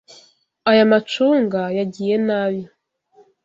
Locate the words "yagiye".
1.77-2.15